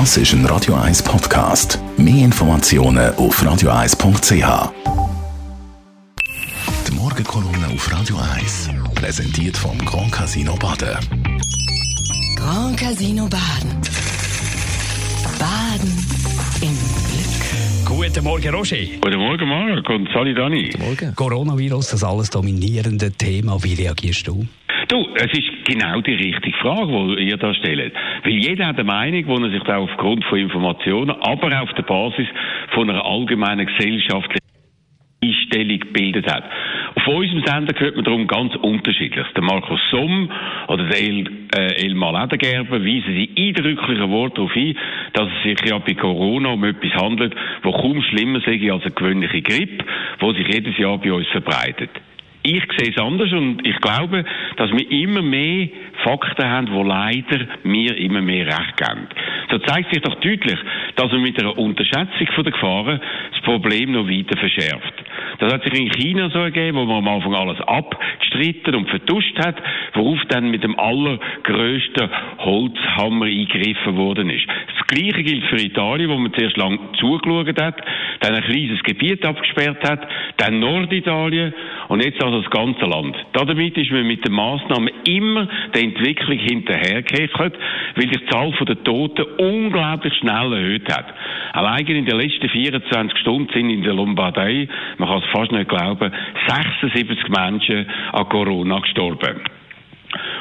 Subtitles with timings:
[0.00, 1.78] Das ist ein Radio 1 Podcast.
[1.96, 4.72] Mehr Informationen auf radio1.ch.
[6.88, 10.98] Die Morgenkolumne auf Radio 1 präsentiert vom Grand Casino Baden.
[12.34, 13.80] Grand Casino Baden.
[15.38, 15.92] Baden
[16.60, 16.76] im
[17.06, 17.84] Glück.
[17.84, 18.76] Guten Morgen, Roger.
[19.00, 20.70] Guten Morgen, Marc und Sali Dani.
[21.14, 23.62] Coronavirus, das alles dominierende Thema.
[23.62, 24.44] Wie reagierst du?
[24.88, 27.94] Du, es ist genau die richtige Frage, die ihr da stellt.
[28.22, 31.82] Weil jeder hat eine Meinung, die er sich da aufgrund von Informationen, aber auf der
[31.82, 32.26] Basis
[32.70, 34.44] von einer allgemeinen gesellschaftlichen
[35.22, 36.44] Einstellung gebildet hat.
[36.96, 39.26] Auf unserem Sender hört man darum ganz unterschiedlich.
[39.34, 40.30] Der Markus Somm
[40.68, 44.76] oder der El, äh, Elmar Ledergerber weisen die eindrücklichen Worte darauf ein,
[45.14, 48.92] dass es sich ja bei Corona um etwas handelt, wo kaum schlimmer sei als eine
[48.92, 49.84] gewöhnliche Grippe,
[50.20, 51.90] wo sich jedes Jahr bei uns verbreitet.
[52.46, 54.22] Ich sehe es anders und ich glaube,
[54.56, 55.66] dass wir immer mehr
[56.02, 59.08] Fakten haben, wo leider mir immer mehr Recht geben.
[59.50, 60.58] So zeigt sich doch deutlich,
[60.96, 63.00] dass man mit einer Unterschätzung von der Gefahren
[63.32, 64.92] das Problem noch weiter verschärft.
[65.38, 69.38] Das hat sich in China so ergeben, wo man am Anfang alles abgestritten und vertuscht
[69.38, 69.56] hat,
[69.94, 74.46] worauf dann mit dem allergrößten Holzhammer eingegriffen worden ist.
[74.86, 77.76] Das Gleiche gilt für Italien, wo man zuerst lang zugeschaut hat,
[78.20, 81.54] dann ein kleines Gebiet abgesperrt hat, dann Norditalien
[81.88, 83.16] und jetzt also das ganze Land.
[83.32, 87.54] Damit ist man mit den Massnahmen immer der Entwicklung hinterhergehechelt,
[87.96, 91.06] weil die Zahl der Toten unglaublich schnell erhöht hat.
[91.54, 94.68] Allein in den letzten 24 Stunden sind in der Lombardei,
[94.98, 96.12] man kann es fast nicht glauben,
[96.46, 99.40] 76 Menschen an Corona gestorben.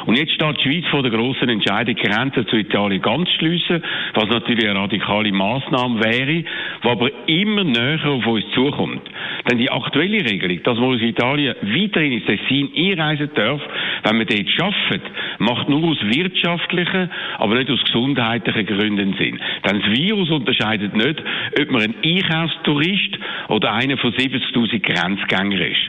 [0.06, 3.84] Und jetzt steht die Schweiz vor der grossen Entscheidung, Grenzen zu Italien ganz zu schliessen,
[4.14, 6.45] was natürlich eine radikale Maßnahme wäre, die
[6.84, 9.02] aber immer näher auf uns zukommt.
[9.50, 13.62] Denn die aktuelle Regelung, dass man aus Italien weiterhin ins Tessin einreisen darf,
[14.04, 19.40] wenn man dort arbeitet, macht nur aus wirtschaftlichen, aber nicht aus gesundheitlichen Gründen Sinn.
[19.66, 21.22] Denn das Virus unterscheidet nicht,
[21.60, 23.17] ob man ein Einkaufstourist
[23.50, 25.83] oder einer von 70.000 Grenzgängern ist.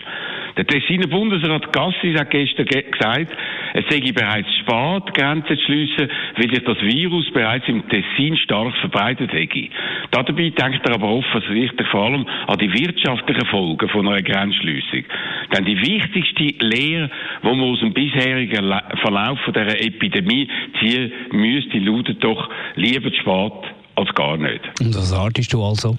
[0.57, 3.33] Der Tessiner Bundesrat Gassis hat gestern ge gesagt,
[3.75, 8.73] es sei bereits spät, Grenzen zu schliessen, weil sich das Virus bereits im Tessin stark
[8.77, 9.69] verbreitet hätte.
[10.13, 15.05] Dabei denkt er aber offensichtlich vor allem an die wirtschaftlichen Folgen von einer Grenzschliessung.
[15.53, 17.11] Denn die wichtigste Lehre,
[17.43, 18.73] die man aus dem bisherigen
[19.03, 20.49] Verlauf dieser Epidemie
[20.79, 24.61] ziehen müsste, lautet doch lieber spät als gar nicht.
[24.81, 25.99] Und was erwartest du also?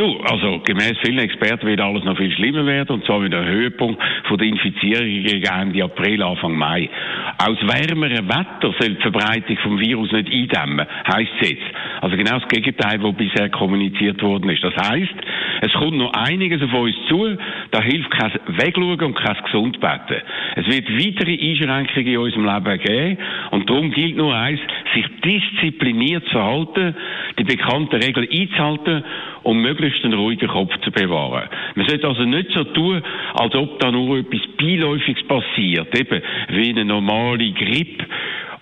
[0.00, 3.46] Du, also gemäß vielen Experten wird alles noch viel schlimmer werden und zwar mit einem
[3.46, 6.88] Höhepunkt von der Infizierungen gegen Ende April, Anfang Mai.
[7.36, 11.66] Aus wärmerem Wetter soll die Verbreitung vom Virus nicht eindämmen, heisst es jetzt.
[12.00, 14.64] Also genau das Gegenteil, was bisher kommuniziert worden ist.
[14.64, 15.12] Das heisst,
[15.60, 17.36] es kommt noch einiges auf uns zu,
[17.70, 20.22] da hilft kein Wegschauen und kein Gesundbetten.
[20.56, 23.18] Es wird weitere Einschränkungen in unserem Leben geben
[23.50, 24.60] und darum gilt nur eins,
[24.94, 26.94] sich diszipliniert zu verhalten,
[27.38, 29.04] die bekannten Regeln einzuhalten
[29.42, 31.48] und möglichst einen ruhigen Kopf zu bewahren.
[31.74, 33.02] Man sollte also nicht so tun,
[33.34, 38.06] als ob da nur etwas Beiläufiges passiert, eben wie eine normale Grippe.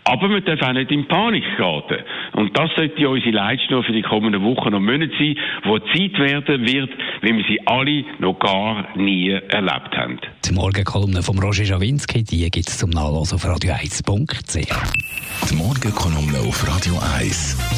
[0.04, 1.98] Aber man darf auch nicht in Panik geraten.
[2.32, 6.66] Und das sollte unsere Leitschnur für die kommenden Wochen und Monate sein, wo Zeit werden
[6.66, 6.90] wird,
[7.20, 10.18] wie wir sie alle noch gar nie erlebt haben.
[10.46, 15.50] Die Morgenkolumne von Roger Schawinski, die gibt es zum Nachlesen auf radio1.ch.
[15.50, 17.77] Die Morgenkolumne auf Radio 1.